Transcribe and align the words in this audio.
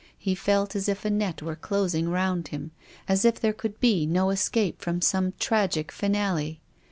He 0.17 0.33
felt 0.33 0.75
as 0.75 0.89
if 0.89 1.05
a 1.05 1.11
net 1.11 1.43
were 1.43 1.55
closing 1.55 2.09
round 2.09 2.47
him, 2.47 2.71
as 3.07 3.23
if 3.23 3.39
there 3.39 3.53
could 3.53 3.79
be 3.79 4.07
no 4.07 4.31
escape 4.31 4.81
from 4.81 4.99
some 4.99 5.33
tragic 5.37 5.91
finale. 5.91 6.59